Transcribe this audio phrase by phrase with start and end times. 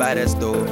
[0.00, 0.64] baddest though.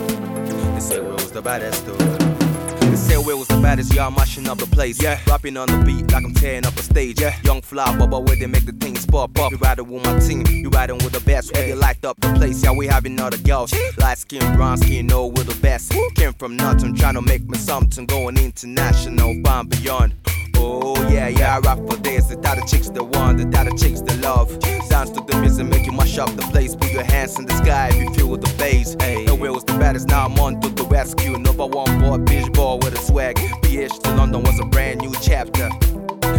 [0.73, 1.97] They say we was the baddest though.
[1.97, 5.01] They say we was the baddest, y'all mashing up the place.
[5.03, 7.21] Yeah, rapping on the beat like I'm tearing up a stage.
[7.21, 9.53] Yeah, young fly, bubba, where they make the things pop up.
[9.53, 11.55] You riding with my team, you riding with the best.
[11.55, 13.73] Where they light up the place, yeah, we having all the girls.
[13.99, 15.93] Light skin, brown skin, know we're the best.
[16.17, 20.15] Came from nothing, trying to make me something, going international, far beyond.
[20.59, 22.27] Oh yeah, yeah, I rap for this.
[22.27, 24.59] The data chicks the one, the data chicks the love.
[24.89, 26.75] Dance to the music, make you mash up the place.
[26.75, 28.97] Put your hands in the sky if you feel the bass.
[29.01, 31.39] Hey, the wheels the baddest, now I'm on to the rescue.
[31.39, 33.37] Number one boy, bitch boy with a swag.
[33.63, 35.69] PH to London was a brand new chapter.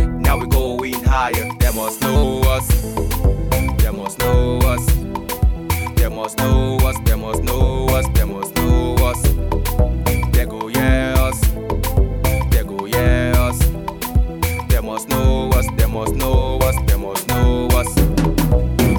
[0.08, 1.50] Now we going higher.
[1.59, 3.29] They must know us.
[15.30, 17.89] Know us, they must know us, they must know us.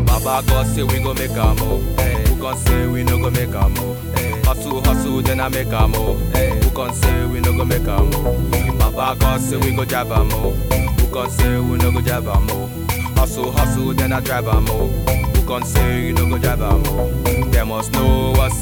[0.07, 1.83] Baba God say we go make a move.
[1.99, 2.15] Hey.
[2.29, 3.97] Who can say we no go make a move?
[4.15, 4.41] Hey.
[4.43, 6.19] Hustle, hustle, then I make a move.
[6.33, 6.51] Hey.
[6.63, 8.15] Who can say we no go make a move?
[8.17, 8.77] Oh?
[8.79, 10.57] Baba God say we go drive a move.
[10.73, 10.77] Oh.
[10.99, 12.71] Who can say we no go drive a move?
[12.91, 13.21] Oh?
[13.21, 14.93] Hustle, hustle, then I drive a move.
[15.35, 17.53] Who can say you no go drive a move?
[17.53, 18.57] They must know us.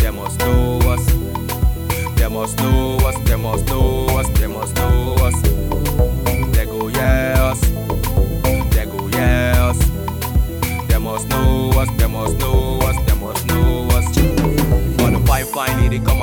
[0.00, 1.04] They must know us.
[2.18, 2.77] They must know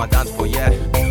[0.05, 0.69] and dance for yeah.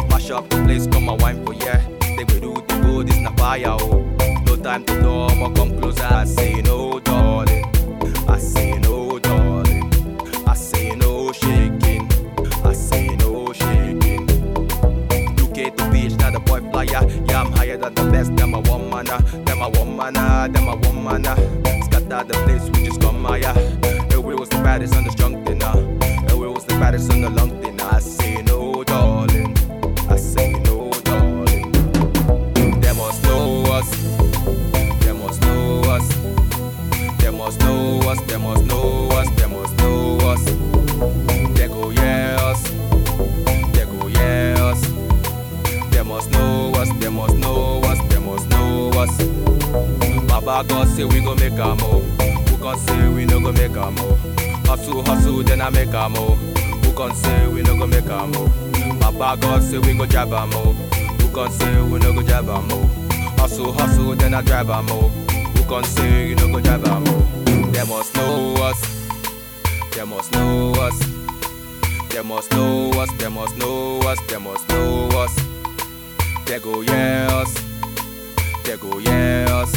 [0.09, 1.83] Mash up the place, come and wine for yeah.
[2.01, 4.01] They will do the good, this na fire oh.
[4.47, 6.05] No time to I'ma come closer.
[6.05, 7.65] I say no darling,
[8.29, 9.91] I say no darling,
[10.47, 12.09] I say no shaking,
[12.65, 14.23] I say no shaking.
[15.43, 17.03] UK to beach, now the boy flyer.
[17.29, 18.37] Yeah, I'm higher than the best.
[18.37, 21.35] Them a manna, them a manna, them a manna.
[21.87, 23.55] Scatter the place, we just come higher.
[24.23, 25.73] We was the baddest on the strong dinner.
[26.37, 27.85] We was the baddest on the long dinner.
[27.85, 28.54] I say no,
[37.55, 38.21] must know us.
[38.23, 39.29] They must know us.
[39.37, 40.45] They must know us.
[41.57, 42.63] They go yeah us.
[43.73, 44.81] They go yeah us.
[45.91, 49.17] They must know us, they must know us, they must know us.
[50.29, 52.05] Baba God say we go make a move.
[52.21, 52.45] Oh.
[52.49, 54.19] Who can say we no go make a move?
[54.25, 54.63] Oh?
[54.67, 56.19] Hustle, hustle, then I make a move.
[56.19, 56.81] Oh.
[56.83, 59.01] Who can say we no go make a move?
[59.01, 60.77] Baba God say we go drive a move.
[61.21, 62.91] Who can say we no go drive a move?
[63.39, 65.13] Hustle, hustle, then I drive a move.
[65.31, 67.34] Who can say you no go drive a move?
[70.05, 70.99] They must know us.
[72.11, 75.35] They must know us, they must know us, they must know us.
[76.45, 77.55] They go yeah us,
[78.65, 79.73] they go yeah us.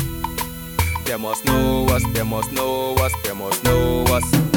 [1.05, 4.56] They must know us, they must know us, they must know us.